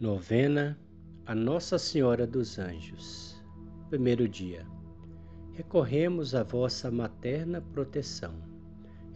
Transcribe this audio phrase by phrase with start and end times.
[0.00, 0.78] Novena
[1.26, 3.38] a Nossa Senhora dos Anjos.
[3.90, 4.66] Primeiro dia.
[5.52, 8.32] Recorremos à vossa materna proteção.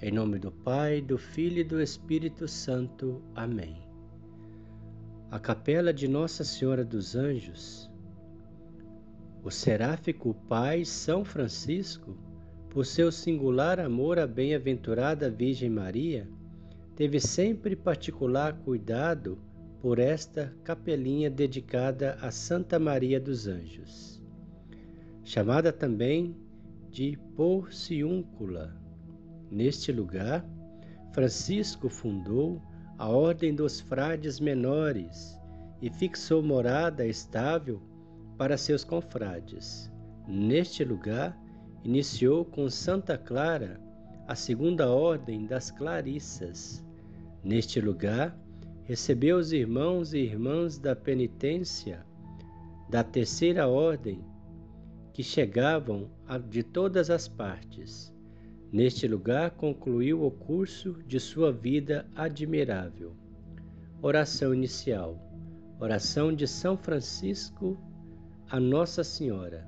[0.03, 3.23] Em nome do Pai, do Filho e do Espírito Santo.
[3.35, 3.79] Amém.
[5.31, 7.91] A capela de Nossa Senhora dos Anjos.
[9.43, 12.15] O seráfico Pai São Francisco,
[12.69, 16.29] por seu singular amor à bem-aventurada Virgem Maria,
[16.95, 19.39] teve sempre particular cuidado
[19.85, 24.19] por esta capelinha dedicada a Santa Maria dos Anjos,
[25.23, 26.35] chamada também
[26.91, 28.75] de Porciúncula.
[29.51, 30.43] Neste lugar,
[31.13, 32.63] Francisco fundou
[32.97, 35.39] a Ordem dos Frades Menores
[35.83, 37.83] e fixou morada estável
[38.39, 39.93] para seus confrades.
[40.27, 41.39] Neste lugar,
[41.85, 43.79] iniciou com Santa Clara
[44.27, 46.83] a segunda ordem das Clarissas.
[47.45, 48.35] Neste lugar,
[48.85, 52.05] recebeu os irmãos e irmãs da penitência
[52.89, 54.23] da terceira ordem
[55.13, 56.11] que chegavam
[56.51, 58.13] de todas as partes.
[58.71, 63.17] Neste lugar concluiu o curso de sua vida admirável.
[64.03, 65.19] Oração inicial.
[65.81, 67.79] Oração de São Francisco
[68.51, 69.67] a Nossa Senhora.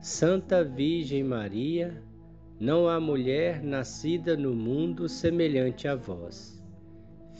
[0.00, 2.02] Santa Virgem Maria,
[2.58, 6.61] não há mulher nascida no mundo semelhante a vós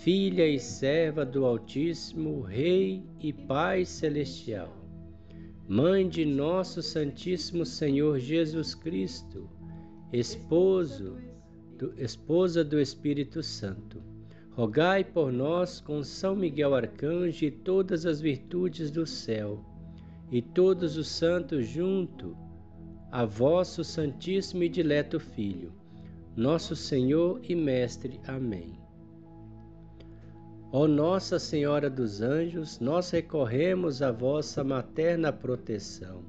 [0.02, 4.76] filha e serva do Altíssimo, Rei e Pai Celestial,
[5.68, 9.48] Mãe de nosso Santíssimo Senhor Jesus Cristo,
[10.12, 11.18] esposo
[11.78, 14.02] do, esposa do Espírito Santo,
[14.50, 19.64] rogai por nós com São Miguel Arcanjo e todas as virtudes do céu,
[20.32, 22.36] e todos os santos junto
[23.12, 25.72] a vosso Santíssimo e Dileto Filho,
[26.34, 28.18] nosso Senhor e Mestre.
[28.26, 28.81] Amém.
[30.74, 36.24] Ó Nossa Senhora dos Anjos, nós recorremos à vossa materna proteção.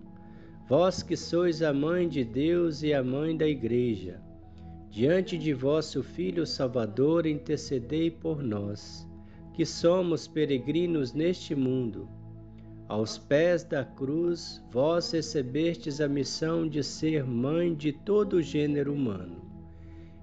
[0.68, 4.20] Vós que sois a mãe de Deus e a mãe da Igreja,
[4.90, 9.08] diante de vosso Filho Salvador, intercedei por nós,
[9.54, 12.10] que somos peregrinos neste mundo.
[12.90, 18.94] Aos pés da cruz, vós recebestes a missão de ser mãe de todo o gênero
[18.94, 19.42] humano.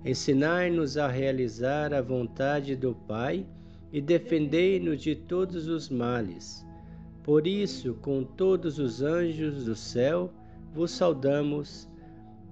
[0.04, 3.46] Ensinai-nos a realizar a vontade do Pai
[3.92, 6.64] e defendei-nos de todos os males.
[7.22, 10.32] Por isso, com todos os anjos do céu,
[10.72, 11.88] vos saudamos.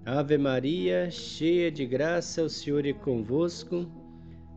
[0.04, 3.87] Ave Maria, cheia de graça, o Senhor é convosco.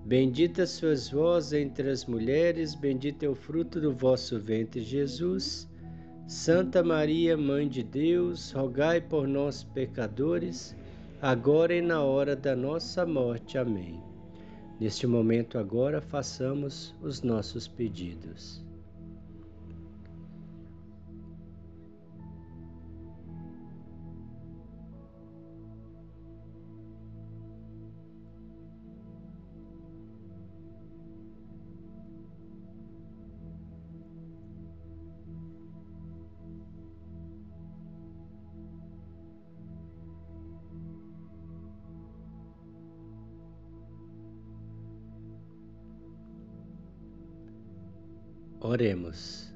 [0.05, 5.69] Bendita sois vós entre as mulheres, bendito é o fruto do vosso ventre, Jesus.
[6.27, 10.75] Santa Maria, Mãe de Deus, rogai por nós, pecadores,
[11.21, 13.57] agora e na hora da nossa morte.
[13.57, 14.10] Amém.
[14.81, 18.65] Neste momento, agora, façamos os nossos pedidos.
[48.63, 49.51] Oremos.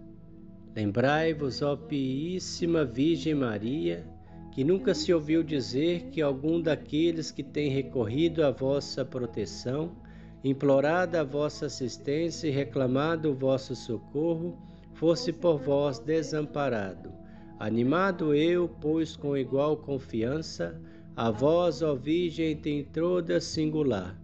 [0.75, 4.03] Lembrai-vos, ó Piíssima Virgem Maria,
[4.51, 9.91] que nunca se ouviu dizer que algum daqueles que tem recorrido à vossa proteção,
[10.43, 14.57] implorado a vossa assistência e reclamado o vosso socorro,
[14.95, 17.13] fosse por vós desamparado.
[17.59, 20.81] Animado eu, pois com igual confiança,
[21.15, 24.19] a vós, ó Virgem, tem toda singular.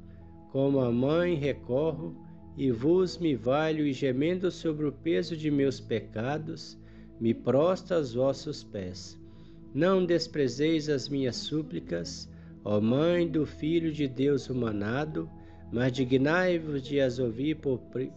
[0.52, 2.16] Como a mãe recorro,
[2.62, 6.78] e vos me valho e gemendo sobre o peso de meus pecados,
[7.20, 9.20] me prosto aos vossos pés.
[9.74, 12.30] Não desprezeis as minhas súplicas,
[12.64, 15.28] ó Mãe do Filho de Deus humanado,
[15.74, 17.58] mas dignai-vos de as ouvir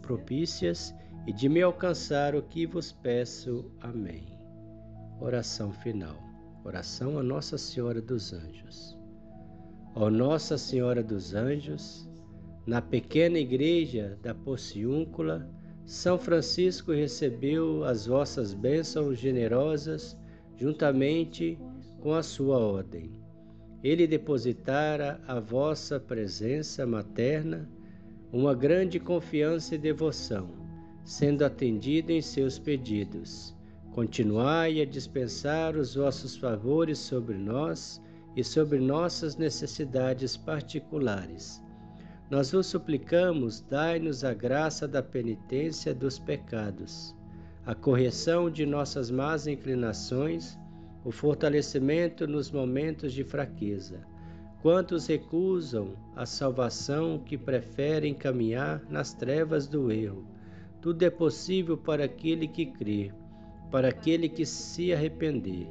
[0.02, 0.94] propícias
[1.26, 3.72] e de me alcançar o que vos peço.
[3.80, 4.26] Amém.
[5.22, 6.22] Oração final.
[6.62, 8.94] Oração a Nossa Senhora dos Anjos.
[9.94, 12.06] Ó Nossa Senhora dos Anjos,
[12.66, 15.46] na pequena igreja da Pociúncula,
[15.84, 20.16] São Francisco recebeu as vossas bênçãos generosas
[20.56, 21.58] juntamente
[22.00, 23.20] com a sua ordem.
[23.82, 27.68] Ele depositara a vossa presença materna
[28.32, 30.50] uma grande confiança e devoção,
[31.04, 33.54] sendo atendido em seus pedidos.
[33.92, 38.00] Continuai a dispensar os vossos favores sobre nós
[38.34, 41.62] e sobre nossas necessidades particulares
[42.30, 47.14] Nós vos suplicamos, dai-nos a graça da penitência dos pecados,
[47.66, 50.58] a correção de nossas más inclinações,
[51.04, 54.00] o fortalecimento nos momentos de fraqueza.
[54.62, 60.26] Quantos recusam a salvação que preferem caminhar nas trevas do erro.
[60.80, 63.12] Tudo é possível para aquele que crê,
[63.70, 65.68] para aquele que se arrepender.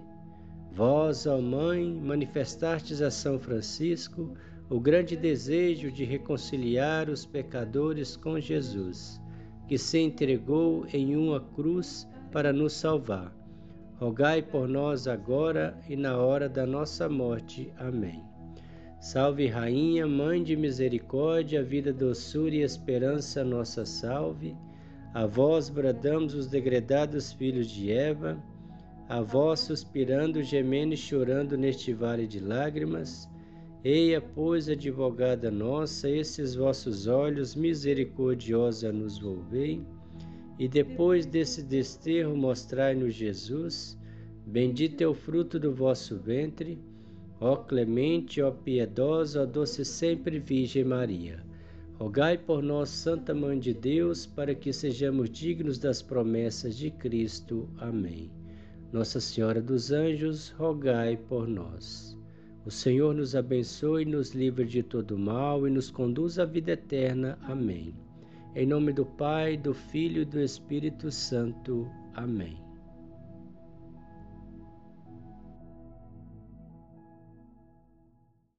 [0.76, 4.36] Vós, ó Mãe, manifestastes a São Francisco
[4.70, 9.22] o grande desejo de reconciliar os pecadores com Jesus,
[9.68, 13.32] que se entregou em uma cruz para nos salvar.
[14.00, 17.72] Rogai por nós agora e na hora da nossa morte.
[17.78, 18.24] Amém.
[19.00, 24.56] Salve, Rainha, Mãe de Misericórdia, vida, doçura e esperança, nossa salve.
[25.14, 28.42] A vós bradamos os degredados filhos de Eva,
[29.14, 33.30] a vós suspirando, gemendo e chorando neste vale de lágrimas.
[33.84, 39.84] Eia, pois, advogada nossa, esses vossos olhos misericordiosa nos volvei,
[40.58, 43.96] e depois desse desterro mostrai-nos Jesus,
[44.48, 46.82] bendito é o fruto do vosso ventre,
[47.40, 51.46] ó clemente, ó piedosa, ó doce sempre Virgem Maria.
[52.00, 57.70] Rogai por nós, Santa Mãe de Deus, para que sejamos dignos das promessas de Cristo.
[57.78, 58.32] Amém.
[58.94, 62.16] Nossa Senhora dos Anjos, rogai por nós.
[62.64, 67.36] O Senhor nos abençoe, nos livre de todo mal e nos conduz à vida eterna.
[67.42, 67.96] Amém.
[68.56, 71.90] Em nome do Pai, do Filho e do Espírito Santo.
[72.14, 72.56] Amém.